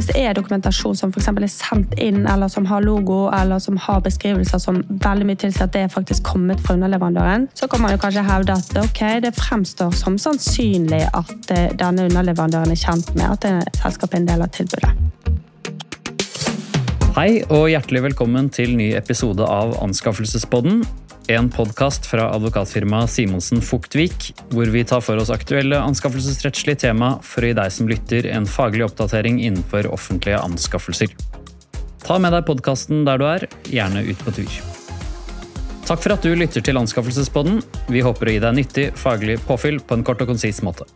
[0.00, 3.76] Hvis det er dokumentasjon som for er sendt inn, eller som har logo, eller som
[3.76, 7.82] har beskrivelser som veldig mye tilsier at det er faktisk kommet fra underleverandøren, så kan
[7.82, 12.80] man jo kanskje hevde at ok, det fremstår som sannsynlig at eh, denne underleverandøren er
[12.80, 14.94] kjent med at selskapet er en del av tilbudet.
[17.18, 20.80] Hei og hjertelig velkommen til ny episode av Anskaffelsespodden
[21.30, 27.44] en podkast fra advokatfirmaet Simonsen Fuktvik, hvor vi tar for oss aktuelle anskaffelsesrettslige tema for
[27.44, 31.12] å gi deg som lytter en faglig oppdatering innenfor offentlige anskaffelser.
[32.02, 34.56] Ta med deg podkasten der du er, gjerne ut på tur.
[35.86, 37.62] Takk for at du lytter til Anskaffelsespodden.
[37.90, 40.86] Vi håper å gi deg nyttig faglig påfyll på en kort og konsis måte.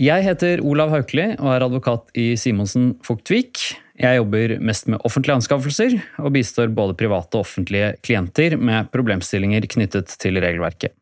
[0.00, 3.60] Jeg heter Olav Haukeli og er advokat i Simonsen Fugtvik.
[4.00, 9.66] Jeg jobber mest med offentlige anskaffelser, og bistår både private og offentlige klienter med problemstillinger
[9.68, 10.94] knyttet til regelverket.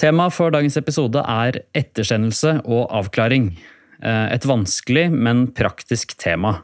[0.00, 3.52] Temaet for dagens episode er ettersendelse og avklaring.
[4.02, 6.56] Eh, et vanskelig, men praktisk tema.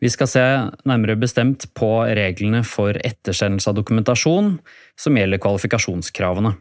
[0.00, 0.44] Vi skal se
[0.88, 4.54] nærmere bestemt på reglene for ettersendelse av dokumentasjon
[4.98, 6.56] som gjelder kvalifikasjonskravene.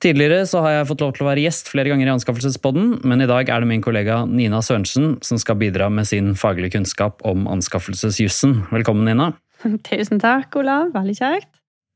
[0.00, 3.20] Tidligere så har jeg fått lov til å være gjest flere ganger i Anskaffelsespodden, men
[3.20, 7.20] i dag er det min kollega Nina Sørensen som skal bidra med sin faglige kunnskap
[7.28, 8.62] om anskaffelsesjussen.
[8.72, 9.34] Velkommen, Nina.
[9.90, 10.94] Tusen takk, Olav.
[10.94, 11.50] Veldig kjekt.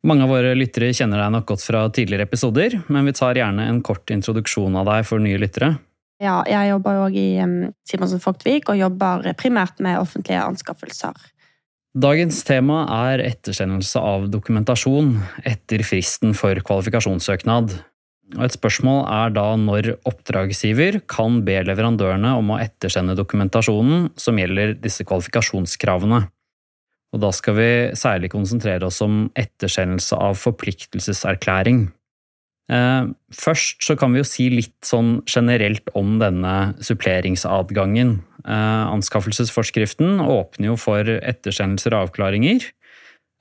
[0.05, 3.71] Mange av våre lyttere kjenner deg nok godt fra tidligere episoder, men vi tar gjerne
[3.71, 5.73] en kort introduksjon av deg for nye lyttere.
[6.21, 7.29] Ja, jeg jobber jo òg i
[7.89, 11.17] Simonsen Fogtvik og jobber primært med offentlige anskaffelser.
[11.97, 15.15] Dagens tema er ettersendelse av dokumentasjon
[15.49, 17.79] etter fristen for kvalifikasjonssøknad.
[18.33, 24.73] Et spørsmål er da når oppdragsgiver kan be leverandørene om å ettersende dokumentasjonen som gjelder
[24.81, 26.25] disse kvalifikasjonskravene.
[27.15, 31.87] Og da skal vi særlig konsentrere oss om ettersendelse av forpliktelseserklæring.
[32.73, 38.17] Eh, først så kan vi jo si litt sånn generelt om denne suppleringsadgangen.
[38.45, 42.67] Eh, anskaffelsesforskriften åpner jo for ettersendelser og avklaringer.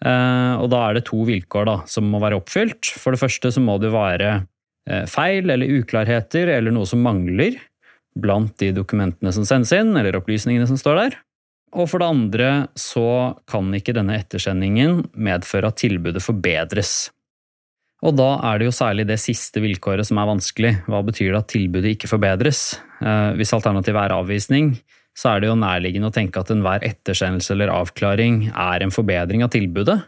[0.03, 2.91] Eh, og da er det to vilkår da, som må være oppfylt.
[2.99, 4.43] For det første så må det være
[5.07, 7.55] feil eller uklarheter eller noe som mangler
[8.19, 11.17] blant de dokumentene som sendes inn, eller opplysningene som står der.
[11.73, 17.09] Og for det andre så kan ikke denne ettersendingen medføre at tilbudet forbedres.
[18.03, 20.73] Og da er det jo særlig det siste vilkåret som er vanskelig.
[20.91, 22.75] Hva betyr det at tilbudet ikke forbedres?
[23.01, 24.73] Eh, hvis alternativet er avvisning,
[25.17, 29.45] så er det jo nærliggende å tenke at enhver ettersendelse eller avklaring er en forbedring
[29.45, 30.01] av tilbudet,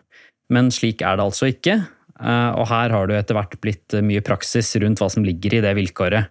[0.54, 4.24] men slik er det altså ikke, Eh, og her har det etter hvert blitt mye
[4.24, 6.30] praksis rundt hva som ligger i det vilkåret.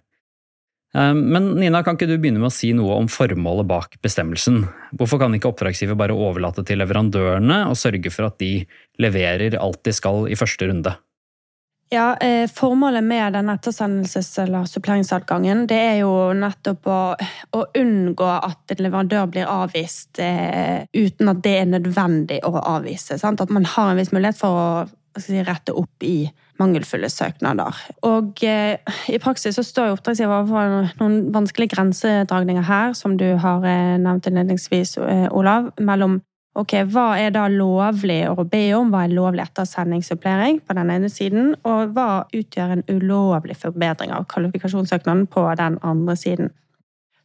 [0.95, 4.63] Eh, men Nina, kan ikke du begynne med å si noe om formålet bak bestemmelsen?
[4.95, 8.53] Hvorfor kan ikke oppdragsgiver bare overlate til leverandørene og sørge for at de
[9.01, 10.95] leverer alt de skal i første runde?
[11.93, 17.01] Ja, eh, Formålet med den ettersendelses- eller suppleringsadgangen det er jo nettopp å,
[17.53, 23.19] å unngå at en leverandør blir avvist eh, uten at det er nødvendig å avvise.
[23.21, 23.43] Sant?
[23.43, 24.69] At man har en viss mulighet for å
[25.23, 26.27] si, rette opp i
[26.59, 27.79] mangelfulle søknader.
[28.07, 28.77] Og eh,
[29.11, 34.29] i praksis så står oppdragsgiver overfor noen vanskelige grensedragninger her, som du har eh, nevnt
[34.29, 36.21] innledningsvis, eh, Olav, mellom
[36.55, 41.11] ok, hva er da lovlig å be om, hva er lovlig ettersendingssupplering på den ene
[41.11, 46.53] siden, og hva utgjør en ulovlig forbedring av kvalifikasjonssøknaden på den andre siden.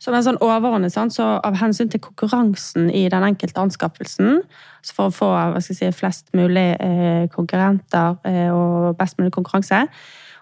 [0.01, 4.43] Som en sånn overordnet, så Av hensyn til konkurransen i den enkelte anskaffelsen,
[4.83, 9.87] så for å få si, flest mulig eh, konkurrenter eh, og best mulig konkurranse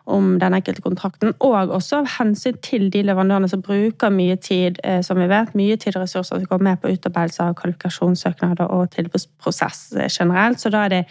[0.09, 4.79] om den enkelte kontrakten, og også av hensyn til de leverandørene som bruker mye tid,
[4.85, 8.71] eh, som vi vet, mye tid og ressurser som går med på utarbeidelse av kvalifikasjonssøknader
[8.73, 10.63] og tilbudsprosess generelt.
[10.63, 11.03] Så da er det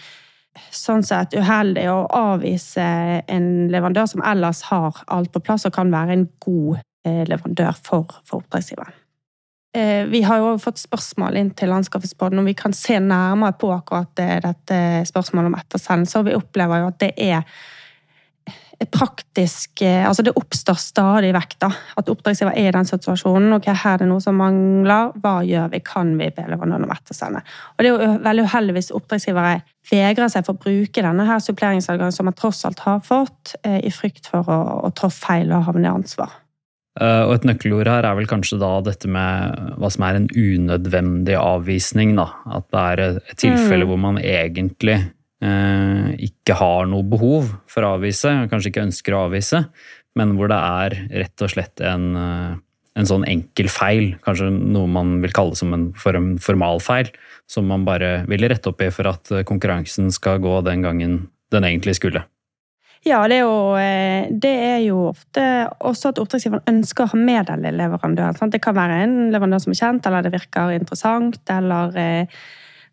[0.73, 2.87] sånn sett uheldig å avvise
[3.27, 6.79] en leverandør som ellers har alt på plass og kan være en god
[7.27, 8.95] leverandør for, for oppdragsgiveren.
[9.77, 13.69] Eh, vi har jo fått spørsmål inn til Anskaffelsesbåten om vi kan se nærmere på
[13.75, 14.77] akkurat eh, dette
[15.09, 17.65] spørsmålet om ettersendelse, og vi opplever jo at det er
[18.93, 23.55] praktisk Altså det oppstår stadig vekk da, at oppdragsgiver er i den situasjonen.
[23.55, 25.15] ok, Her er det noe som mangler.
[25.17, 25.79] Hva gjør vi?
[25.81, 27.41] Kan vi be leverandøren om ettersende?
[27.73, 29.55] Og Det er jo veldig uheldig hvis oppdragsgivere
[29.89, 33.89] vegrer seg for å bruke denne her suppleringsadgangen som man tross alt har fått, i
[33.89, 36.37] frykt for å, å trå feil og havne i ansvar.
[36.97, 40.27] Eh, og et nøkkelord her er vel kanskje da dette med hva som er en
[40.31, 42.15] unødvendig avvisning.
[42.17, 42.29] Da.
[42.57, 43.91] At det er et tilfelle mm.
[43.91, 49.25] hvor man egentlig eh, ikke har noe behov for å avvise, kanskje ikke ønsker å
[49.27, 49.67] avvise,
[50.17, 52.55] men hvor det er rett og slett en, eh,
[52.97, 57.11] en sånn enkel feil, kanskje noe man vil kalle som en formalfeil,
[57.47, 61.19] som man bare vil rette opp i for at konkurransen skal gå den gangen
[61.53, 62.25] den egentlig skulle.
[63.05, 65.43] Ja, det er, jo, eh, det er jo ofte
[65.85, 68.37] også at oppdragsgiveren ønsker å ha med den leverandøren.
[68.37, 68.55] Sant?
[68.55, 72.39] Det kan være en leverandør som er kjent, eller det virker interessant, eller eh,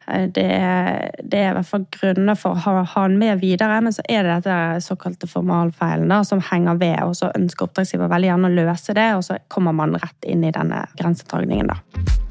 [0.04, 3.80] det er, det er, i hvert fall grunner for å ha, ha den med videre,
[3.80, 8.12] men så er det dette såkalte formalfeilen da, som henger ved, og så ønsker oppdragsgiver
[8.12, 11.72] veldig gjerne å løse det, og så kommer man rett inn i denne grensedragningen.
[11.72, 12.23] da.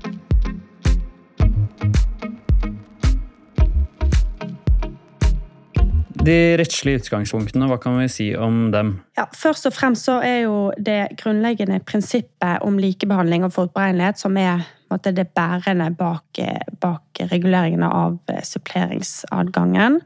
[6.23, 8.93] De rettslige utgangspunktene, hva kan vi si om dem?
[9.17, 14.39] Ja, først og fremst så er jo det grunnleggende prinsippet om likebehandling og forutberegnelighet som
[14.39, 16.39] er måte, det bærende bak,
[16.79, 18.15] bak reguleringene av
[18.47, 19.99] suppleringsadgangen.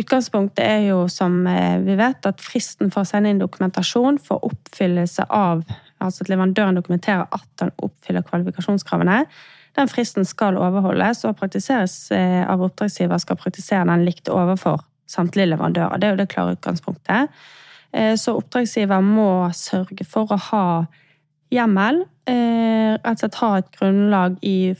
[0.00, 4.48] Utgangspunktet er jo, som eh, vi vet, at fristen for å sende inn dokumentasjon for
[4.48, 5.64] oppfyllelse av
[6.00, 9.18] Altså at leverandøren dokumenterer at han oppfyller kvalifikasjonskravene.
[9.76, 14.80] Den fristen skal overholdes og praktiseres eh, av oppdragsgiver skal praktisere den likt overfor
[15.10, 15.98] samtlige leverandører.
[15.98, 17.42] Det er jo det klare utgangspunktet.
[17.92, 20.64] Eh, så oppdragsgiver må sørge for å ha
[21.50, 24.74] hjemmel, eh, rett og slett ha et grunnlag i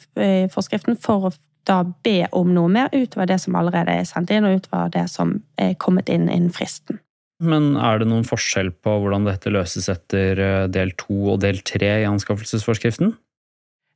[0.54, 1.36] forskriften for å
[1.68, 5.06] da be om noe mer utover det som allerede er sendt inn, og utover det
[5.10, 7.00] som er kommet inn innen fristen.
[7.40, 11.62] Men er det noen forskjell på hvordan dette løses etter eh, del to og del
[11.64, 13.14] tre i anskaffelsesforskriften?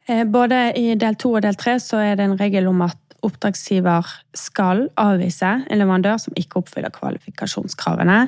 [0.05, 4.11] Både i del to og del tre så er det en regel om at oppdragsgiver
[4.37, 8.27] skal avvise en leverandør som ikke oppfyller kvalifikasjonskravene.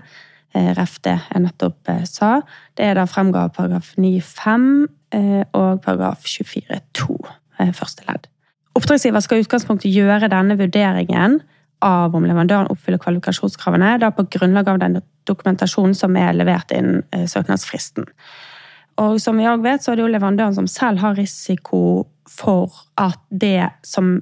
[0.57, 2.41] Eh, ref det jeg nettopp eh, sa.
[2.79, 4.65] Det er da fremgår av paragraf 9-5
[5.17, 7.19] eh, og paragraf 24-2
[7.77, 8.27] første ledd.
[8.77, 11.39] Oppdragsgiver skal i utgangspunktet gjøre denne vurderingen
[11.85, 14.99] av om leverandøren oppfyller kvalifikasjonskravene, da på grunnlag av den
[15.29, 17.01] dokumentasjonen som er levert innen
[17.33, 18.05] søknadsfristen.
[19.01, 21.81] Og som vi òg vet, så er det jo leverandøren som selv har risiko
[22.29, 24.19] for at det som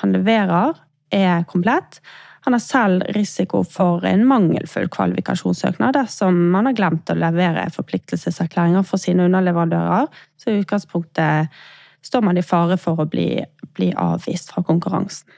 [0.00, 0.76] han leverer,
[1.14, 2.00] er komplett.
[2.44, 8.86] Han har selv risiko for en mangelfull kvalifikasjonssøknad dersom man har glemt å levere forpliktelseserklæringer
[8.88, 10.06] for sine underleverandører.
[10.36, 11.54] Så i utgangspunktet
[12.04, 13.30] står man i fare for å bli,
[13.76, 15.28] bli avvist fra konkurransen.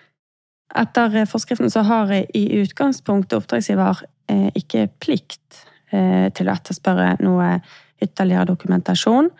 [0.79, 7.56] Etter forskriften så har i utgangspunktet oppdragsgiver eh, ikke plikt eh, til å etterspørre noe
[8.00, 9.32] ytterligere dokumentasjon.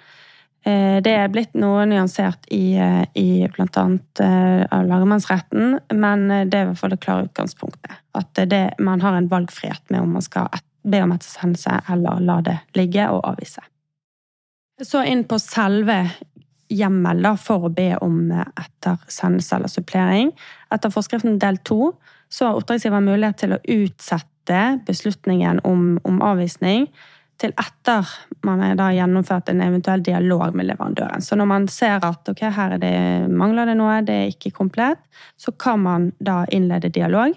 [0.63, 3.85] Eh, det er blitt noe nyansert i, eh, i bl.a.
[4.21, 7.95] Eh, lagmannsretten, men det er i hvert fall det klare utgangspunktet.
[8.19, 10.51] At det, man har en valgfrihet med om man skal
[10.83, 13.65] be om ettersendelse eller la det ligge og avvise.
[14.83, 16.03] Så inn på selve
[16.71, 20.31] hjemmel for å be om ettersendelse eller supplering.
[20.73, 21.95] Etter forskriften del to
[22.31, 26.87] så har oppdragsgiver mulighet til å utsette beslutningen om, om avvisning
[27.41, 28.09] til etter
[28.47, 31.25] man har gjennomført en eventuell dialog med leverandøren.
[31.25, 32.93] Så når man ser at ok, her det,
[33.33, 35.03] mangler det noe, det er ikke komplett,
[35.41, 37.33] så kan man da innlede dialog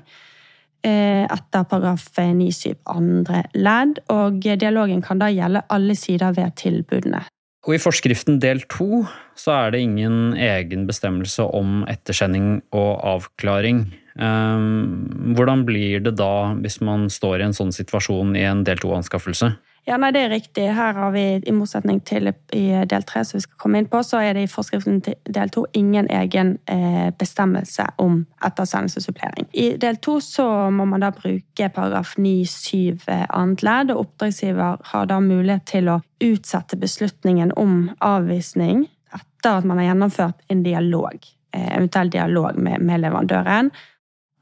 [0.84, 4.04] eh, etter paragraf 9-7 andre ledd.
[4.14, 7.24] Og dialogen kan da gjelde alle sider ved tilbudene.
[7.64, 9.06] Og I forskriften del to
[9.40, 13.86] så er det ingen egen bestemmelse om ettersending og avklaring.
[14.20, 18.84] Ehm, hvordan blir det da hvis man står i en sånn situasjon i en del
[18.84, 19.54] to-anskaffelse?
[19.84, 20.64] Ja, nei, det er riktig.
[20.72, 24.00] Her har vi, i motsetning til i del tre, som vi skal komme inn på,
[24.08, 29.50] så er det i forskriften til del to ingen egen eh, bestemmelse om ettersendelsessupplering.
[29.52, 34.80] I del to så må man da bruke paragraf 9-7 eh, annet ledd, og oppdragsgiver
[34.94, 40.64] har da mulighet til å utsette beslutningen om avvisning etter at man har gjennomført en
[40.64, 41.20] dialog,
[41.52, 43.74] eh, eventuell dialog med, med leverandøren.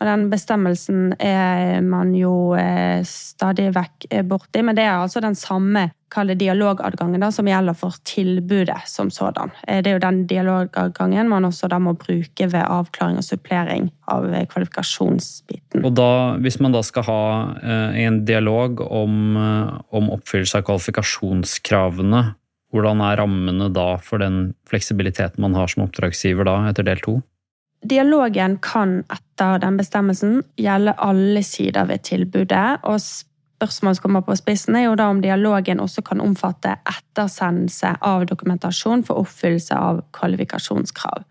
[0.02, 5.22] Og den bestemmelsen er man jo eh, stadig vekk eh, borti, men det er altså
[5.22, 9.54] den samme kalle dialogadgangen da, som gjelder for tilbudet som sådan.
[9.68, 13.92] Eh, det er jo den dialogadgangen man også da må bruke ved avklaring og supplering
[14.10, 15.86] av kvalifikasjonsbiten.
[15.86, 16.10] Og da,
[16.42, 17.22] Hvis man da skal ha
[17.62, 22.24] en dialog om, om oppfyllelse av kvalifikasjonskravene,
[22.74, 27.20] hvordan er rammene da for den fleksibiliteten man har som oppdragsgiver da, etter del to?
[27.90, 32.80] Dialogen kan etter den bestemmelsen gjelde alle sider ved tilbudet.
[32.84, 37.96] og Spørsmålet som kommer på spissen, er jo da om dialogen også kan omfatte ettersendelse
[38.02, 41.24] av dokumentasjon for oppfyllelse av kvalifikasjonskrav.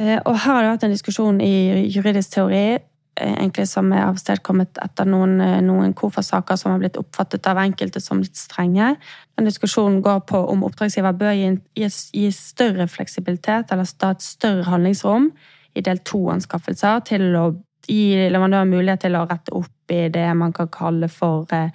[0.00, 2.78] Eh, og her har det vært en diskusjon i juridisk teori
[3.20, 8.00] egentlig som er avstedkommet etter noen, eh, noen KOFA-saker som har blitt oppfattet av enkelte
[8.00, 8.96] som litt strenge.
[9.36, 15.32] Den diskusjonen går på om oppdragsgiver bør gi, gi, større fleksibilitet eller et større handlingsrom
[15.74, 17.46] i del to-anskaffelser til å
[17.86, 21.70] gi leverandøren mulighet til å rette opp i det man kan kalle for eh,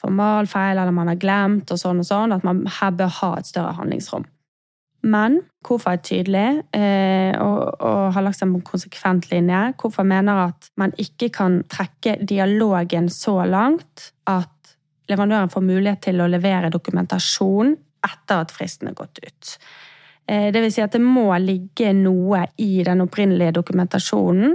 [0.00, 2.32] formalfeil, eller man har glemt, og sånn og sånn.
[2.32, 4.24] At man her bør ha et større handlingsrom.
[5.02, 9.60] Men KOFA er tydelig eh, og, og, har lagt seg på en konsekvent linje.
[9.80, 14.74] KOFA mener at man ikke kan trekke dialogen så langt at
[15.10, 17.72] leverandøren får mulighet til å levere dokumentasjon
[18.06, 19.54] etter at fristen er gått ut.
[20.28, 24.54] Eh, det vil si at det må ligge noe i den opprinnelige dokumentasjonen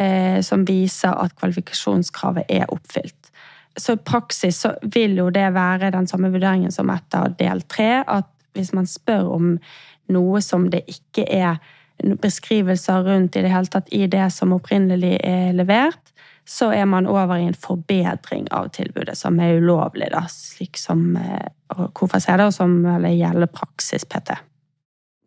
[0.00, 3.32] eh, som viser at kvalifikasjonskravet er oppfylt.
[3.76, 8.00] Så i praksis så vil jo det være den samme vurderingen som etter del tre.
[8.08, 9.52] At hvis man spør om
[10.12, 11.60] noe som det ikke er
[12.20, 16.12] beskrivelser rundt i det hele tatt i det som opprinnelig er levert,
[16.46, 21.16] så er man over i en forbedring av tilbudet, som er ulovlig, da, slik som
[21.66, 24.36] KOFA ser det, og som gjelder praksis PT.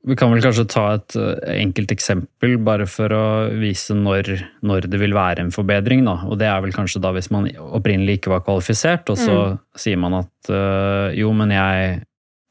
[0.07, 3.23] Vi kan vel kanskje ta et eh, enkelt eksempel, bare for å
[3.59, 4.31] vise når,
[4.63, 6.05] når, det vil være en forbedring.
[6.07, 6.21] Da.
[6.29, 9.57] Og det er vel kanskje da hvis man opprinnelig ikke var kvalifisert, og så mm.
[9.83, 11.99] sier man at øh, jo, men jeg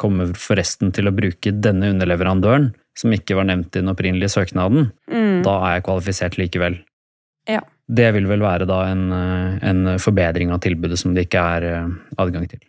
[0.00, 4.92] kommer forresten til å bruke denne underleverandøren, som ikke var nevnt i den opprinnelige søknaden.
[5.10, 5.42] Mm.
[5.46, 6.80] Da er jeg kvalifisert likevel.
[7.48, 7.60] Ja.
[7.88, 11.70] Det vil vel være da en, eh, en forbedring av tilbudet som det ikke er
[12.20, 12.62] adgang til.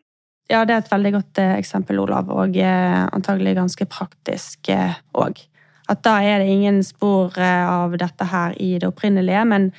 [0.49, 5.43] Ja, det er et veldig godt eh, eksempel, Olav, og eh, antagelig ganske praktisk òg.
[5.43, 5.45] Eh,
[5.89, 9.71] At da er det ingen spor av dette her i det opprinnelige, men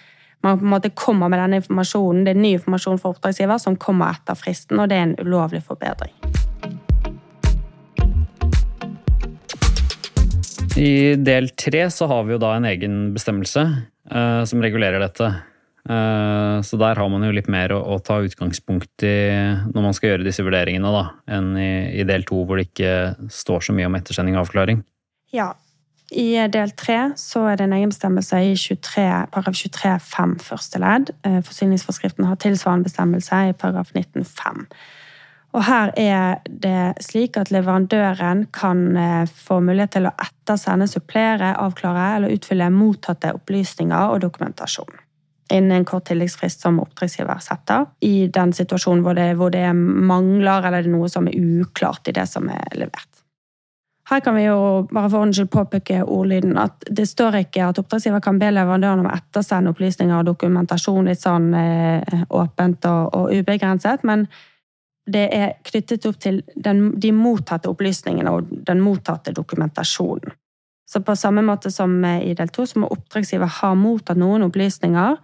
[0.43, 2.25] man på en måte kommer med denne informasjonen.
[2.27, 5.63] Det er ny informasjon for oppdragsgiver som kommer etter fristen, og det er en ulovlig
[5.63, 6.15] forbedring.
[10.79, 13.63] I del tre så har vi jo da en egen bestemmelse
[14.13, 15.31] uh, som regulerer dette.
[15.89, 19.17] Uh, så der har man jo litt mer å, ta utgangspunkt i
[19.73, 21.05] når man skal gjøre disse vurderingene, da,
[21.39, 22.95] enn i, del to, hvor det ikke
[23.33, 24.85] står så mye om ettersending og avklaring.
[25.35, 25.53] Ja.
[26.11, 31.13] I del tre så er det en egen bestemmelse i 23, paragraf 23-5 første ledd.
[31.27, 34.65] Eh, forsyningsforskriften har tilsvarende bestemmelse i paragraf 19-5.
[35.51, 41.57] Og her er det slik at leverandøren kan eh, få mulighet til å ettersende, supplere,
[41.59, 45.01] avklare eller utfylle mottatte opplysninger og dokumentasjon
[45.51, 50.67] innen en kort tilleggsfrist som oppdragsgiver setter, i den situasjonen hvor det, hvor det mangler
[50.67, 53.09] eller det er noe som er uklart i det som er levert.
[54.11, 58.23] Her kan vi jo bare for ordens påpeke ordlyden at det står ikke at oppdragsgiver
[58.25, 63.35] kan be leverandøren om å ettersende opplysninger og dokumentasjon litt sånn eh, åpent og, og,
[63.39, 64.27] ubegrenset, men
[65.11, 70.37] det er knyttet opp til den, de mottatte opplysningene og den mottatte dokumentasjonen.
[70.91, 75.21] Så på samme måte som i del to, så må oppdragsgiver ha mottatt noen opplysninger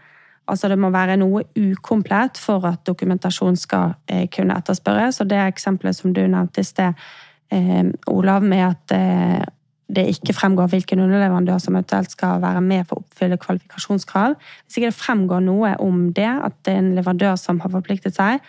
[0.46, 5.20] Altså det må være noe ukomplett for at dokumentasjon skal eh, kunne etterspørres.
[5.22, 7.06] Og det eksempelet som du nevnte i sted,
[7.50, 9.42] eh, Olav, med at eh,
[9.90, 14.38] det ikke fremgår hvilken underleverandør som eventuelt skal være med for å oppfylle kvalifikasjonskrav.
[14.38, 18.14] Hvis ikke det fremgår noe om det, at det er en leverandør som har forpliktet
[18.18, 18.42] seg,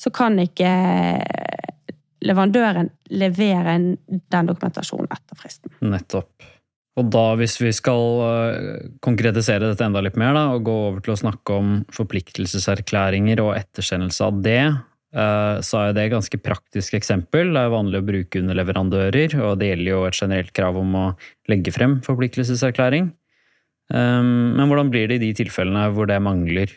[0.00, 0.70] så kan ikke
[2.24, 5.72] leverandøren levere den dokumentasjonen etter fristen.
[5.84, 6.32] Nettopp.
[6.98, 11.04] Og da, hvis vi skal eh, konkretisere dette enda litt mer, da, og gå over
[11.04, 14.64] til å snakke om forpliktelseserklæringer og ettersendelse av det,
[15.14, 17.54] eh, så er det et ganske praktisk eksempel.
[17.54, 21.06] Det er vanlig å bruke underleverandører, og det gjelder jo et generelt krav om å
[21.52, 23.12] legge frem forpliktelseserklæring.
[23.94, 26.74] Eh, men hvordan blir det i de tilfellene hvor det mangler?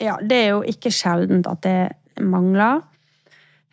[0.00, 1.78] Ja, det er jo ikke sjeldent at det
[2.22, 2.82] mangler.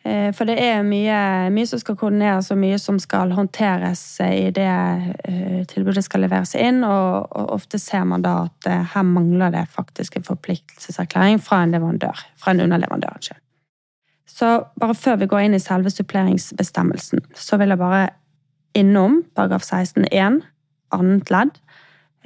[0.08, 1.18] Eh, for det er mye,
[1.54, 6.56] mye, som skal koordineres, og mye som skal håndteres i det eh, tilbudet skal leveres
[6.56, 6.84] inn.
[6.88, 7.28] Og,
[7.58, 12.24] ofte ser man da at eh, her mangler det faktisk en forpliktelseserklæring fra en leverandør.
[12.40, 13.34] Fra en underleverandør.
[14.38, 18.08] Så bare før vi går inn i selve suppleringsbestemmelsen, så vil jeg bare
[18.78, 20.44] innom paragraf 16-1
[20.94, 21.56] annet ledd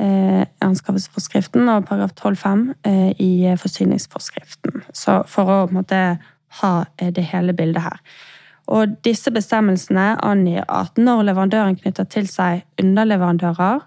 [0.02, 4.84] anskaffelsesforskriften og paragraf 12-5 eh, i forsyningsforskriften.
[4.94, 6.02] Så for å på en måte
[6.62, 8.02] ha eh, det hele bildet her.
[8.72, 13.82] Og disse bestemmelsene angir at når leverandøren knytter til seg underleverandører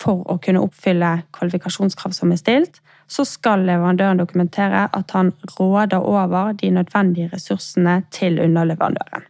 [0.00, 2.80] for å kunne oppfylle kvalifikasjonskrav som er stilt,
[3.10, 9.26] så skal leverandøren dokumentere at han råder over de nødvendige ressursene til underleverandøren.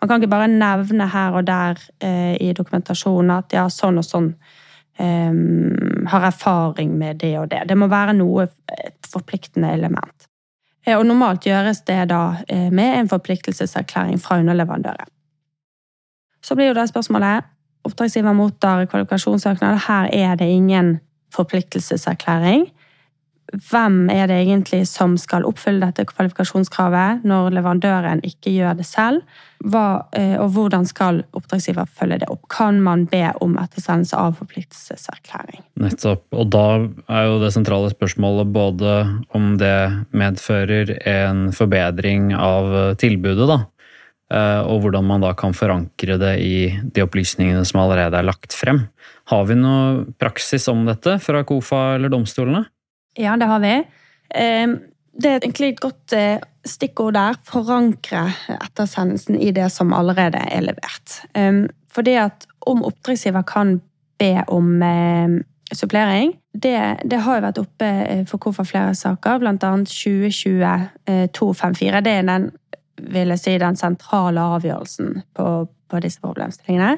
[0.00, 4.04] Man kan ikke bare nevne her og der eh, i dokumentasjonen at ja, sånn og
[4.04, 4.34] sånn
[4.98, 5.32] eh,
[6.10, 7.64] har erfaring med det og det.
[7.68, 8.48] Det må være noe,
[8.86, 10.28] et forpliktende element.
[10.86, 15.12] Eh, og normalt gjøres det da eh, med en forpliktelseserklæring fra underleverandøren.
[16.42, 17.52] Så blir jo da spørsmålet
[17.86, 19.76] Oppdragsgiver mottar kvalifikasjonssøknad.
[19.86, 20.96] Her er det ingen
[21.34, 22.66] forpliktelseserklæring.
[23.54, 29.22] Hvem er det egentlig som skal oppfylle dette kvalifikasjonskravet når leverandøren ikke gjør det selv?
[29.62, 32.42] Hva, eh, og hvordan skal oppdragsgiver følge det opp?
[32.52, 35.62] Kan man be om ettersendelse av forpliktelseserklæring?
[35.78, 36.26] Nettopp.
[36.34, 36.66] Og da
[37.06, 38.98] er jo det sentrale spørsmålet både
[39.36, 39.78] om det
[40.10, 43.62] medfører en forbedring av tilbudet, da.
[44.66, 48.88] og hvordan man da kan forankre det i de opplysningene som allerede er lagt frem.
[49.30, 52.66] Har vi noe praksis om dette fra KOFA eller domstolene?
[53.16, 53.70] Ja, det har vi.
[55.16, 56.12] Det er egentlig et godt
[56.68, 57.38] stikkord der.
[57.48, 58.26] Forankre
[58.58, 61.14] ettersendelsen i det som allerede er levert.
[61.88, 63.78] Fordi at om oppdragsgiver kan
[64.20, 64.84] be om
[65.72, 66.36] supplering.
[66.62, 69.70] Det, det, har jo vært oppe eh, for hvorfor flere saker, bl.a.
[69.90, 72.00] 2020-254.
[72.04, 72.50] Det er den,
[73.12, 75.46] vil jeg si, den sentrale avgjørelsen på,
[75.90, 76.96] på disse problemstillingene.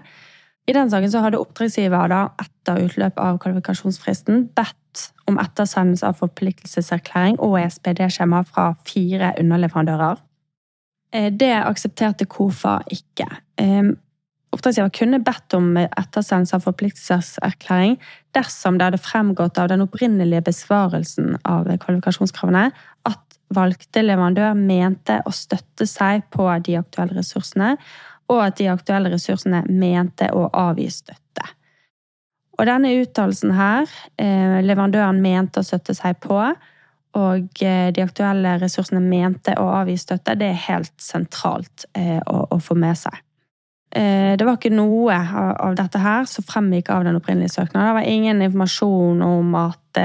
[0.68, 6.18] I den saken så hadde oppdragsgiver da, etter utløp av kvalifikasjonsfristen bedt om ettersendelse av
[6.20, 10.20] forpliktelseserklæring og ESPD-skjema fra fire underleverandører.
[11.16, 13.30] Eh, det aksepterte KOFA ikke.
[13.60, 13.94] Eh,
[14.48, 17.98] Oppdragsgiver kunne bedt om ettersendelse av forpliktelseserklæring
[18.36, 22.70] dersom det hadde fremgått av den opprinnelige besvarelsen av kvalifikasjonskravene
[23.08, 27.74] at valgte leverandør mente å støtte seg på de aktuelle ressursene,
[28.28, 31.46] og at de aktuelle ressursene mente å avgi støtte.
[32.58, 33.86] Og denne uttalelsen her,
[34.18, 36.40] eh, leverandøren mente å støtte seg på,
[37.18, 42.58] og eh, de aktuelle ressursene mente å avgi støtte, det er helt sentralt eh, å,
[42.60, 43.24] få med seg.
[43.88, 47.86] Det var ikke noe av dette her som fremgikk av den opprinnelige søknaden.
[47.88, 50.00] Det var ingen informasjon om at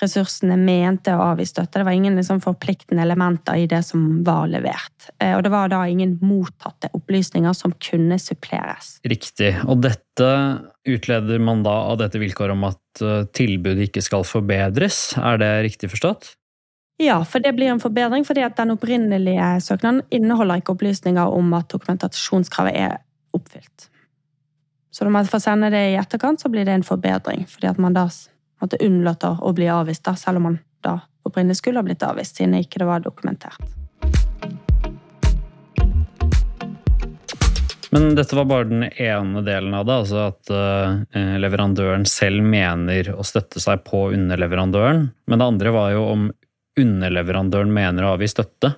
[0.00, 1.80] ressursene mente å avgi støtte.
[1.80, 5.08] Det var ingen liksom forpliktende elementer i det som var levert.
[5.18, 8.96] Eh, og det var da ingen mottatte opplysninger som kunne suppleres.
[9.04, 9.54] Riktig.
[9.66, 10.30] Og dette
[10.88, 12.78] utleder man da av dette vilkåret om at
[13.32, 15.14] tilbudet ikke skal forbedres.
[15.16, 16.34] Er det riktig forstått?
[17.02, 21.54] Ja, for det blir en forbedring fordi at den opprinnelige søknaden inneholder ikke opplysninger om
[21.56, 23.00] at dokumentasjonskravet er
[23.34, 23.88] oppfylt.
[24.92, 27.46] Så når man får sende det i etterkant, så blir det en forbedring.
[27.48, 28.04] Fordi at man da
[28.62, 32.38] måtte unnlate å bli avvist, da, selv om man da opprinnelig skulle ha blitt avvist,
[32.38, 33.60] siden ikke det var dokumentert.
[37.92, 43.10] Men dette var bare den ene delen av det, altså at uh, leverandøren selv mener
[43.12, 45.10] å støtte seg på underleverandøren.
[45.28, 46.24] Men det andre var jo om
[46.80, 48.72] underleverandøren mener å avgi støtte.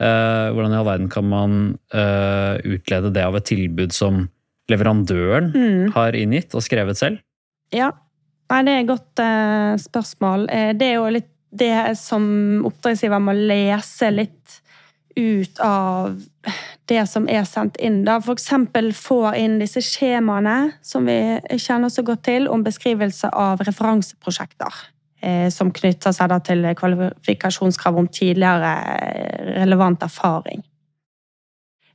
[0.00, 1.60] Uh, hvordan i all verden kan man
[1.92, 4.24] uh, utlede det av et tilbud som
[4.72, 5.84] leverandøren mm.
[5.92, 7.20] har inngitt og skrevet selv?
[7.74, 7.92] Ja,
[8.48, 10.46] Nei, det er et godt uh, spørsmål.
[10.80, 12.24] det er jo litt det som
[12.68, 14.58] oppdragsgiver må lese litt
[15.16, 16.18] ut av
[16.88, 18.02] det som er sendt inn.
[18.06, 21.18] Da eksempel får inn disse skjemaene som vi
[21.56, 24.84] kjenner så godt til, om beskrivelse av referanseprosjekter.
[25.20, 30.62] Eh, som knytter seg til kvalifikasjonskrav om tidligere eh, relevant erfaring.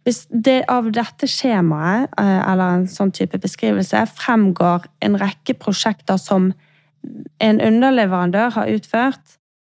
[0.03, 6.19] Hvis det av dette skjemaet, eh, eller en sånn type beskrivelse, fremgår en rekke prosjekter
[6.19, 6.51] som
[7.39, 9.37] en underleverandør har utført,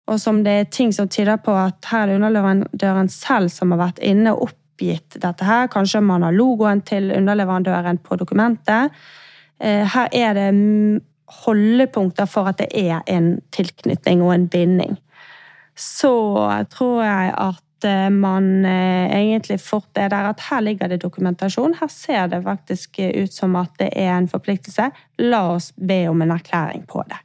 [0.09, 3.73] og som det er ting som tyder på at her er det underleverandøren selv som
[3.73, 8.93] har vært inne og oppgitt dette her, kanskje man har logoen til underleverandøren på dokumentet.
[9.61, 10.51] Her er det
[11.45, 14.99] holdepunkter for at det er en tilknytning og en binding.
[15.75, 16.13] Så
[16.71, 21.77] tror jeg at eh, man eh, egentlig fort er der at her ligger det dokumentasjon.
[21.81, 24.91] Her ser det faktisk ut som at det er en forpliktelse.
[25.23, 27.21] La oss be om en erklæring på det.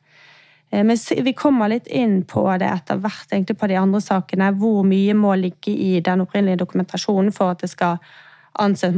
[0.72, 4.52] Eh, men vi kommer litt inn på det etter hvert egentlig på de andre sakene.
[4.60, 8.00] Hvor mye må ligge i den opprinnelige dokumentasjonen for at det skal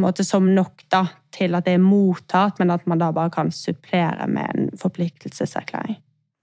[0.01, 3.51] måte som nok da, til at det er mottatt, men at man da bare kan
[3.51, 5.99] supplere med en forpliktelseserklæring.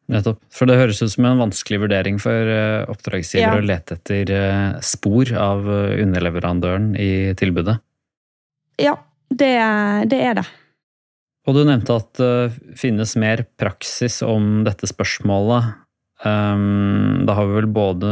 [0.09, 0.41] Nettopp.
[0.55, 3.59] For det høres ut som en vanskelig vurdering for eh, oppdragsgiver ja.
[3.61, 7.77] å lete etter eh, spor av eh, underleverandøren i tilbudet.
[8.81, 8.95] Ja,
[9.29, 9.53] det,
[10.09, 10.47] det er det.
[11.49, 15.75] Og du nevnte at det finnes mer praksis om dette spørsmålet.
[16.29, 18.11] Ehm, da har vi vel både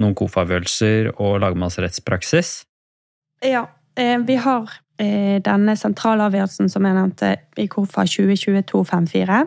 [0.00, 2.54] noen KOFA-avgjørelser og lagmannsrettspraksis?
[3.44, 3.66] Ja,
[3.98, 9.42] Eh, vi har eh, denne sentralavgjørelsen som jeg nevnte i KOFA 2022-54.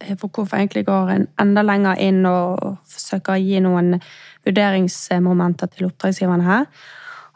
[0.00, 3.98] Eh, for hvorfor egentlig går en enda lenger inn og forsøker å gi noen
[4.46, 6.66] vurderingsmomenter til oppdragsgiverne her.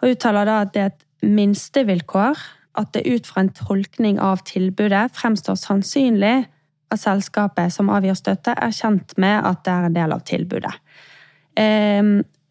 [0.03, 2.39] Og uttaler da at det er et minstevilkår
[2.81, 6.47] at det ut fra en tolkning av tilbudet fremstår sannsynlig
[6.93, 10.73] at selskapet som avgir støtte, er kjent med at det er en del av tilbudet.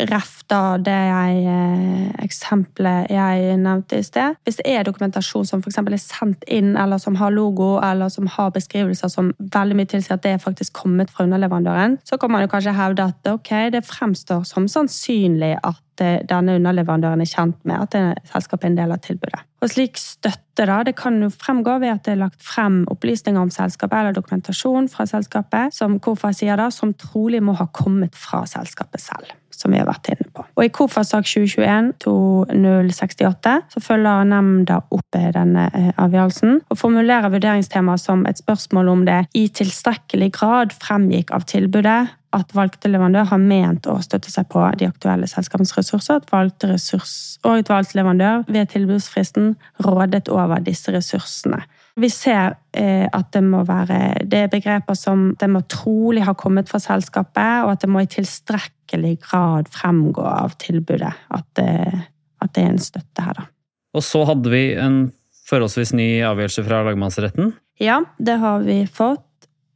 [0.10, 4.38] Ref da det jeg, eh, eksempelet jeg nevnte i sted.
[4.46, 5.78] Hvis det er dokumentasjon som f.eks.
[5.78, 10.18] er sendt inn, eller som har logo, eller som har beskrivelser som veldig mye tilsier
[10.18, 13.54] at det er faktisk kommet fra underleverandøren, så kan man jo kanskje hevde at ok,
[13.76, 18.80] det fremstår som sannsynlig at eh, denne underleverandøren er kjent med at selskapet er en
[18.82, 19.44] del av tilbudet.
[19.62, 23.42] Og slik støtte da, det kan jo fremgå ved at det er lagt frem opplysninger
[23.42, 28.18] om selskapet eller dokumentasjon fra selskapet, som KOFA sier da, som trolig må ha kommet
[28.18, 29.38] fra selskapet selv.
[29.62, 30.42] Som vi har vært inne på.
[30.58, 35.64] Og I KOFA-sak 2021-2068 så følger nemnda opp denne
[36.02, 42.02] avgjørelsen og formulerer vurderingstemaet som et spørsmål om det i tilstrekkelig grad fremgikk av tilbudet
[42.36, 46.70] at valgte leverandør har ment å støtte seg på de aktuelle selskapens ressurser, at valgte
[46.72, 47.14] ressurs,
[47.44, 49.54] og et valgt leverandør ved tilbudsfristen
[49.86, 51.62] rådet over disse ressursene.
[52.00, 56.36] Vi ser eh, at det må være det er begreper som det må trolig ha
[56.40, 61.74] kommet fra selskapet, og at det må i tilstrekkelig grad fremgå av tilbudet at det,
[62.42, 63.50] at det er en støtte her, da.
[63.92, 65.02] Og så hadde vi en
[65.52, 67.52] forholdsvis ny avgjørelse fra lagmannsretten?
[67.82, 69.26] Ja, det har vi fått.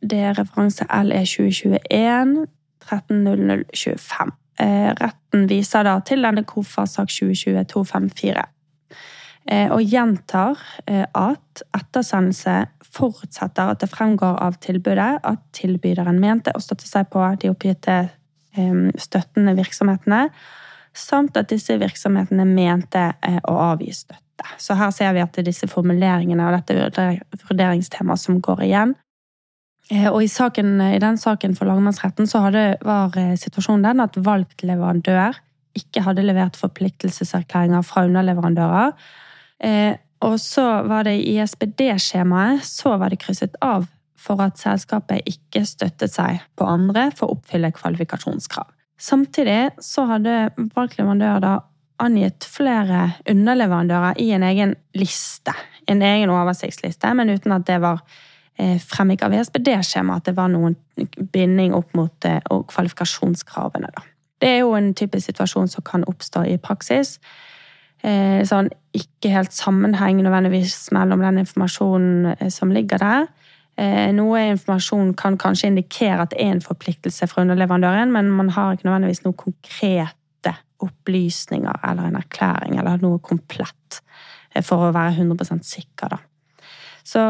[0.01, 2.47] Det er referanse LE 2021
[2.85, 4.35] 130025.
[5.01, 8.43] Retten viser da til denne KOFA-sak 2020-254
[9.51, 12.61] eh, og gjentar eh, at ettersendelse
[12.95, 17.97] forutsetter at det fremgår av tilbudet at tilbyderen mente å støtte seg på de oppgitte
[18.55, 20.29] eh, støttende virksomhetene,
[20.95, 23.09] samt at disse virksomhetene mente
[23.51, 24.21] å avgi støtte.
[24.59, 27.09] Så her ser vi at det er disse formuleringene og dette
[27.49, 28.95] vurderingstemaet som går igjen.
[29.91, 34.05] Eh, og i, saken, i, den saken for lagmannsretten så hadde, var eh, situasjonen den
[34.05, 35.37] at valgt leverandør
[35.75, 38.95] ikke hadde levert forpliktelseserklæringer fra underleverandører.
[39.63, 39.93] Eh,
[40.25, 43.85] og så var det i SPD-skjemaet så var det krysset av
[44.25, 48.71] for at selskapet ikke støttet seg på andre for å oppfylle kvalifikasjonskrav.
[48.97, 51.55] Samtidig så hadde valgt leverandør da
[52.01, 55.53] angitt flere underleverandører i en egen liste.
[55.87, 58.01] En egen oversiktsliste, men uten at det var
[58.55, 60.77] fremgikk av ESBD-skjemaet at det var noen
[61.33, 62.39] binding opp mot eh,
[62.71, 63.91] kvalifikasjonskravene.
[63.91, 64.05] Da.
[64.41, 67.17] Det er jo en typisk situasjon som kan oppstå i praksis.
[68.05, 73.27] Eh, sånn ikke helt sammenheng nødvendigvis mellom den informasjonen som ligger der.
[74.15, 78.71] Noe informasjon kan kanskje indikere at det er en forpliktelse fra underleverandøren, men man har
[78.71, 83.99] ikke nødvendigvis noen konkrete opplysninger eller en erklæring eller noe komplett
[84.63, 86.15] for å være 100% sikker.
[86.15, 86.21] Da.
[87.03, 87.25] Så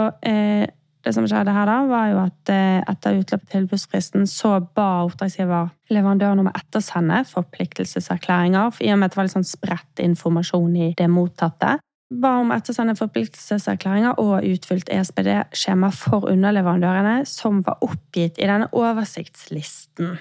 [1.05, 5.05] det som skjedde her, da, var jo at eh, etter utløpet av tilbudsfristen så ba
[5.05, 10.01] oppdragsgiver leverandøren om å ettersende forpliktelseserklæringer, i og med at det var litt sånn spredt
[10.01, 11.75] informasjon i det mottatte.
[12.15, 20.17] Ba om ettersende forpliktelseserklæringer og utfylt ESBD-skjema for underleverandørene som var oppgitt i denne oversiktslisten.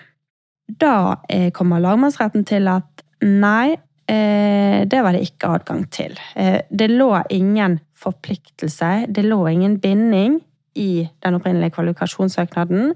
[0.68, 0.94] Da
[1.32, 6.16] eh, kommer lagmannsretten til at nei, eh, det var det ikke adgang til.
[6.34, 10.42] Det lå ingen forpliktelse, det lå ingen binding
[10.74, 12.94] i den opprinnelige kvalifikasjonssøknaden.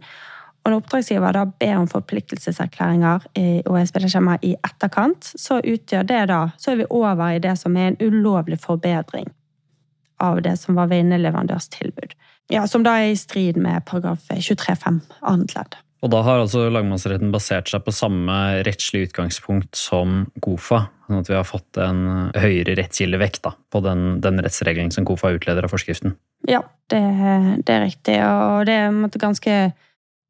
[0.65, 3.27] Og når oppdragsgiver da ber om forpliktelseserklæringer
[3.67, 7.77] og SPD-skjema i etterkant, så utgjør det da Så er vi over i det som
[7.77, 9.31] er en ulovlig forbedring
[10.21, 12.15] av det som var vinneleverandørs tilbud.
[12.51, 15.77] Ja, som da er i strid med paragraf 23-5 annet ledd.
[15.99, 18.35] Og da har altså lagmannsretten basert seg på samme
[18.67, 24.39] rettslige utgangspunkt som KOFA, sånn at vi har fått en høyere rettskildevekt på den, den,
[24.45, 26.15] rettsregelen som KOFA utleder av forskriften?
[26.47, 27.03] Ja, det,
[27.67, 29.59] det er riktig, og det er ganske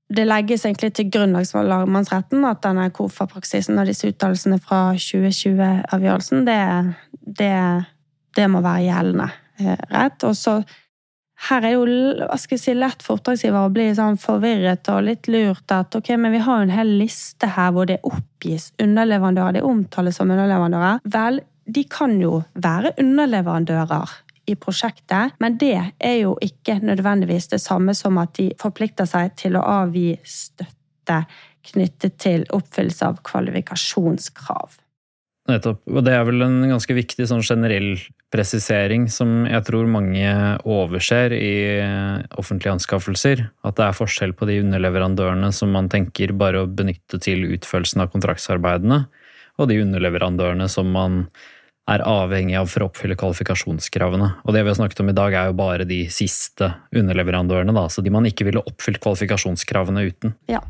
[0.08, 6.46] det legges egentlig til grunnlags for lagmannsretten at denne KOFA-praksisen og disse uttalelsene fra 2020-avgjørelsen,
[6.48, 6.60] det,
[7.40, 7.54] det,
[8.38, 9.28] det, må være gjeldende
[9.60, 10.24] eh, rett.
[10.24, 10.62] Og så
[11.46, 11.84] her er jo
[12.18, 15.70] hva skal jeg si, lett for oppdragsgiver å bli sånn forvirret og litt lurt.
[15.70, 19.58] At ok, men vi har jo en hel liste her hvor det oppgis underleverandører.
[19.58, 21.04] Det omtales som underleverandører.
[21.14, 24.16] Vel, de kan jo være underleverandører
[24.48, 29.36] i prosjektet, men det er jo ikke nødvendigvis det samme som at de forplikter seg
[29.38, 31.22] til å avgi støtte
[31.68, 34.78] knyttet til oppfyllelse av kvalifikasjonskrav.
[35.48, 35.80] Nettopp.
[35.88, 37.94] Og det er vel en ganske viktig sånn generell
[38.32, 40.28] presisering som jeg tror mange
[40.68, 41.52] overser i
[42.36, 43.46] offentlige anskaffelser.
[43.64, 48.04] At det er forskjell på de underleverandørene som man tenker bare å benytte til utførelsen
[48.04, 49.06] av kontraktsarbeidene,
[49.58, 51.22] og de underleverandørene som man
[51.88, 54.28] er avhengig av for å oppfylle kvalifikasjonskravene.
[54.44, 57.88] Og det vi har snakket om i dag, er jo bare de siste underleverandørene, da,
[57.88, 60.36] så de man ikke ville oppfylt kvalifikasjonskravene uten.
[60.52, 60.60] Ja.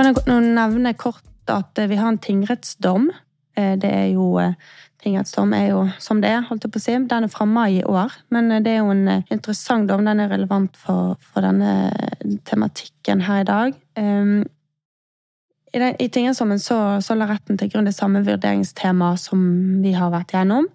[0.00, 3.10] Kan jeg nevne kort at vi har en tingrettsdom.
[3.58, 4.54] Eh, det er jo eh,
[5.00, 6.94] Tingrettsdom er jo som det er, holdt jeg på å si.
[7.08, 8.12] Den er fra mai i år.
[8.34, 10.04] Men eh, det er jo en interessant dom.
[10.04, 11.88] Den er relevant for, for denne
[12.48, 13.78] tematikken her i dag.
[13.96, 14.42] Um,
[15.72, 19.40] I, den, i tingrettsdommen så, så, la retten til grunn det samme vurderingstemaet som
[19.80, 20.68] vi har vært gjennom.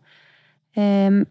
[0.75, 1.21] Um,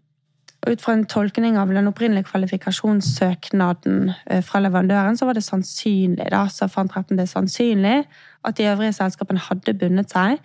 [0.69, 6.29] ut fra en tolkning av den opprinnelige kvalifikasjonssøknaden eh, fra leverandøren, så var det sannsynlig,
[6.31, 8.03] da, så fant retten det sannsynlig
[8.45, 10.39] at de øvrige selskapene hadde bundet seg,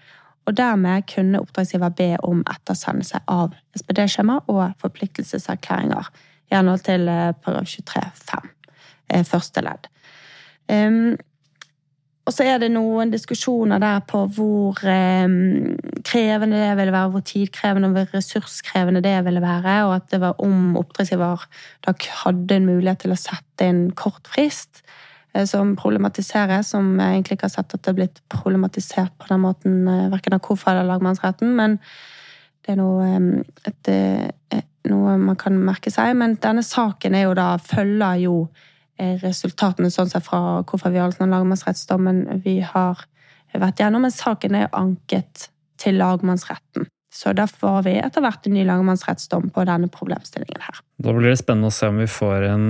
[0.49, 6.11] og dermed kunne oppdragsgiver be om ettersendelse av SPD-skjema og forpliktelseserklæringer
[6.51, 7.09] i henhold til§
[7.45, 8.49] paragraf 23-5
[9.15, 9.91] eh, første ledd.
[10.71, 11.17] Um,
[12.31, 15.33] og så er det noen diskusjoner der på hvor eh,
[16.07, 20.39] krevende det ville være, hvor tidkrevende og ressurskrevende det ville være, og at det var
[20.39, 21.43] om oppdragsgiver
[21.83, 24.85] da hadde en mulighet til å sette en kort frist
[25.35, 29.33] eh, som problematiseres, som jeg egentlig ikke har sett at det har blitt problematisert på
[29.33, 31.81] den måten, eh, verken av KOFA eller lagmannsretten, men
[32.63, 33.91] det er noe, et,
[34.55, 36.13] et, noe man kan merke seg.
[36.21, 38.35] Men denne saken er jo da, følger jo
[39.23, 43.05] resultatene sånn sett fra har den lagmannsrettsdommen vi har
[43.53, 44.07] vært gjennom.
[44.07, 45.49] Men saken er anket
[45.81, 46.89] til lagmannsretten.
[47.11, 50.79] Så da får vi etter hvert en ny lagmannsrettsdom på denne problemstillingen her.
[51.03, 52.67] Da blir det spennende å se om vi får en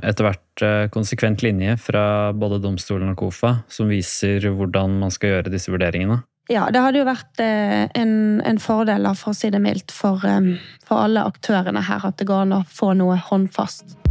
[0.00, 5.34] etter hvert eh, konsekvent linje fra både domstolen og KOFA som viser hvordan man skal
[5.34, 6.22] gjøre disse vurderingene.
[6.50, 10.24] Ja, det hadde jo vært eh, en, en fordel, for å si det mildt, for,
[10.26, 10.54] eh,
[10.88, 14.01] for alle aktørene her at det går an å få noe håndfast.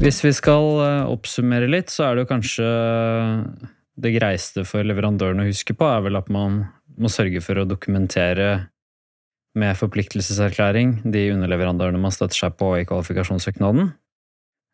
[0.00, 2.68] Hvis vi skal eh, oppsummere litt, så er det jo kanskje
[4.00, 6.62] det greiste for leverandøren å huske på, er vel at man
[7.00, 8.46] må sørge for å dokumentere
[9.60, 13.92] med forpliktelseserklæring de underleverandørene man støtter seg på i kvalifikasjonssøknaden.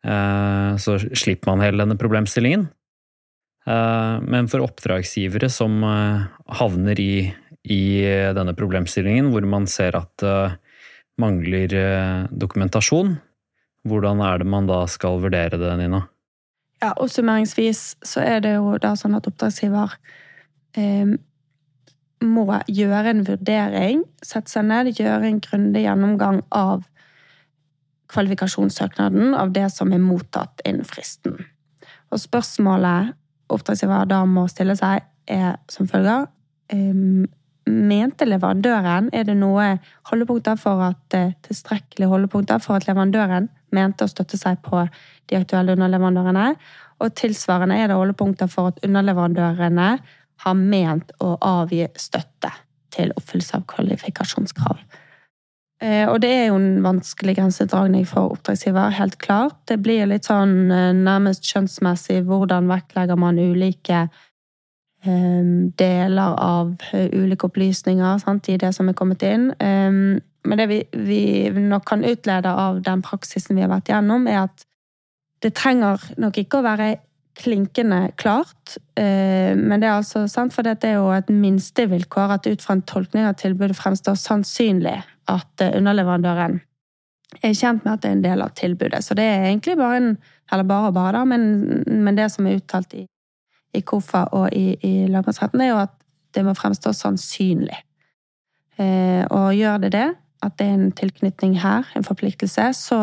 [0.07, 2.69] Eh, så slipper man hele denne problemstillingen.
[3.67, 5.83] Eh, men for oppdragsgivere som
[6.55, 7.27] havner i,
[7.67, 7.83] i
[8.31, 10.39] denne problemstillingen, hvor man ser at det
[11.19, 11.73] mangler
[12.31, 13.17] dokumentasjon,
[13.89, 16.05] hvordan er det man da skal vurdere det, Nina?
[16.81, 19.95] Ja, Oppsummeringsvis så er det jo da sånn at oppdragsgiver
[20.77, 21.15] eh,
[22.25, 26.85] må gjøre en vurdering, sette seg ned, gjøre en grundig gjennomgang av
[28.13, 31.41] kvalifikasjonssøknaden, av det som er mottatt innen fristen.
[32.13, 33.15] Og spørsmålet
[33.53, 36.29] oppdragsgiver da må stille seg, er som følger
[36.71, 37.25] um,
[37.67, 39.73] Mente leverandøren Er det noe
[40.07, 44.83] holdepunkter for at eh, tilstrekkelig holdepunkter for at leverandøren mente å støtte seg på
[45.29, 46.51] de aktuelle underleverandørene.
[47.03, 49.89] Og tilsvarende er det holdepunkter for at underleverandørene
[50.45, 52.53] har ment å avgi støtte
[52.93, 54.79] til oppfyllelse av kvalifikasjonskrav.
[55.81, 59.59] Eh, og det er jo en vanskelig grensedragning for oppdragsgiver, helt klart.
[59.69, 67.49] Det blir litt sånn eh, nærmest skjønnsmessig hvordan vektlegger man ulike eh, deler av ulike
[67.49, 69.51] opplysninger sant, i det som er kommet inn.
[70.47, 74.45] Men det vi, vi, nok kan utlede av den praksisen vi har vært gjennom, er
[74.45, 74.65] at
[75.43, 76.95] det trenger nok ikke å være
[77.37, 82.47] klinkende klart, eh, men det er altså sant, for dette er jo et minstevilkår at
[82.49, 84.95] ut fra en tolkning av tilbudet fremstår sannsynlig
[85.29, 86.57] at eh, underleverandøren
[87.43, 89.03] er kjent med at det er en del av tilbudet.
[89.05, 92.45] Så det er egentlig bare en Eller bare og bare, da, men, men, det som
[92.47, 93.01] er uttalt i,
[93.75, 95.91] i KOFA og i, i lagmannsretten, er jo at
[96.31, 97.75] det må fremstå sannsynlig.
[98.79, 100.05] Eh, og gjør det det,
[100.45, 102.99] at det er en tilknytning her, en forpliktelse, så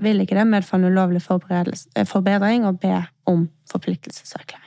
[0.00, 4.64] vil ikke det medføre en ulovlig eh, forbedring å be om forpliktelseserklæring.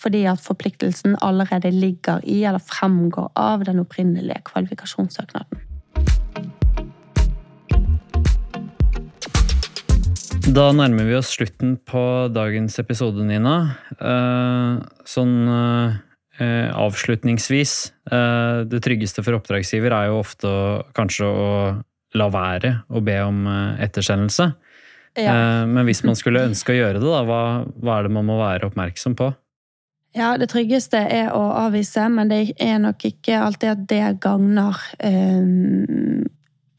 [0.00, 5.66] Fordi at forpliktelsen allerede ligger i eller fremgår av den opprinnelige kvalifikasjonssøknaden.
[10.50, 12.02] Da nærmer vi oss slutten på
[12.34, 13.76] dagens episode, Nina.
[14.00, 15.36] Eh, sånn
[16.40, 20.48] Eh, avslutningsvis, eh, det tryggeste for oppdragsgiver er jo ofte
[20.96, 21.48] kanskje å
[22.16, 24.46] la være å be om eh, ettersendelse.
[25.20, 25.34] Ja.
[25.68, 27.42] Men hvis man skulle ønske å gjøre det, da, hva,
[27.76, 29.28] hva, er det man må være oppmerksom på?
[30.16, 34.80] Ja, Det tryggeste er å avvise, men det er nok ikke alltid at det gagner
[34.96, 36.24] eh,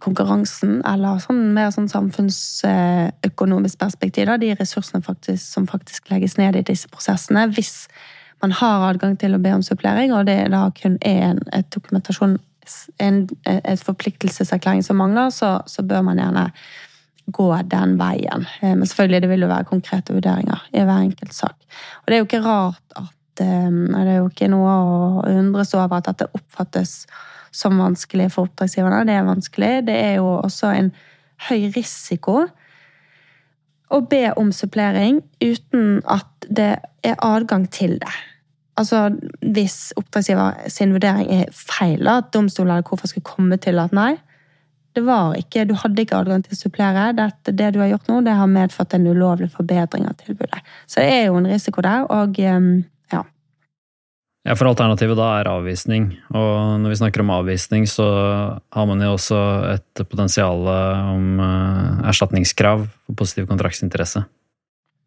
[0.02, 6.58] konkurransen, eller sånn, mer sånn samfunnsøkonomisk perspektiv, da, de ressursene faktisk, som faktisk legges ned
[6.58, 7.45] i disse prosessene.
[7.54, 7.86] Hvis
[8.42, 11.68] man har adgang til å be om supplering, og det da kun er en, et
[11.74, 12.38] dokumentasjon,
[13.02, 16.46] en et forpliktelseserklæring som mangler, så, så, bør man gjerne
[17.32, 18.46] gå den veien.
[18.62, 21.58] Eh, men selvfølgelig det vil jo være konkrete vurderinger i hver enkelt sak.
[22.02, 25.74] Og det er jo ikke rart at eh, Det er jo ikke noe å undres
[25.78, 27.06] over at dette oppfattes
[27.52, 29.06] som vanskelig for oppdragsgiverne.
[29.08, 29.72] Det er vanskelig.
[29.88, 30.92] Det er jo også en
[31.50, 32.46] høy risiko
[33.92, 36.74] å be om supplering uten at det
[37.04, 38.14] er adgang til det.
[38.80, 39.10] Altså,
[39.44, 44.16] hvis oppdragsgiver sin vurdering er feil, at domstolen eller hvorfor skulle komme til at nei,
[44.96, 47.12] det var ikke, du hadde ikke adgang til å supplere.
[47.16, 50.60] Dette, det du har gjort nå, det har medført en ulovlig forbedring av tilbudet.
[50.84, 52.74] Så det er jo en risiko der, og ehm,
[53.14, 53.22] ja.
[54.48, 56.10] Ja, For alternativet da er avvisning.
[56.36, 58.10] Og når vi snakker om avvisning, så
[58.60, 59.40] har man jo også
[59.78, 64.26] et potensial om uh, erstatningskrav for positiv kontraktsinteresse.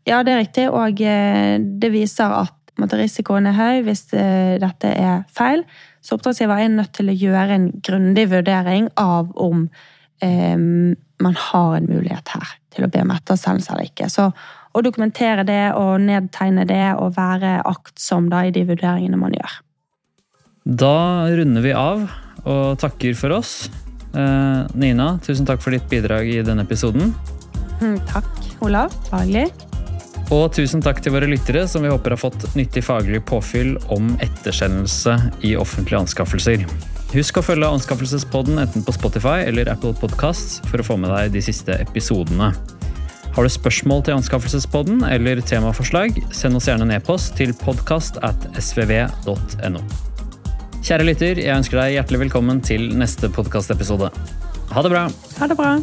[0.08, 4.56] Ja, det er riktig, og eh, det viser at måte, risikoen er høy hvis uh,
[4.62, 5.64] dette er feil.
[6.04, 11.76] Så oppdragsgiver er nødt til å gjøre en grundig vurdering av om um, man har
[11.78, 14.10] en mulighet her til å be om ettersendelse eller ikke.
[14.12, 14.28] Så
[14.74, 19.60] å dokumentere det og nedtegne det og være aktsom da i de vurderingene man gjør.
[20.64, 20.96] Da
[21.30, 22.06] runder vi av
[22.44, 23.54] og takker for oss.
[24.14, 27.14] Eh, Nina, tusen takk for ditt bidrag i denne episoden.
[27.82, 28.30] Mm, takk,
[28.64, 28.94] Olav.
[29.10, 29.48] Faglig.
[30.34, 34.16] Og tusen takk til våre lyttere, som vi håper har fått nyttig faglig påfyll om
[34.24, 35.14] ettersendelse
[35.46, 36.64] i offentlige anskaffelser.
[37.14, 41.36] Husk å følge Anskaffelsespodden enten på Spotify eller Apple Podcasts for å få med deg
[41.36, 42.50] de siste episodene.
[43.34, 48.50] Har du spørsmål til Anskaffelsespodden eller temaforslag, send oss gjerne en e-post til podkast at
[48.58, 49.82] svv.no.
[50.84, 54.10] Kjære lytter, jeg ønsker deg hjertelig velkommen til neste podkastepisode.
[54.74, 55.10] Ha det bra!
[55.38, 55.76] Ha det bra.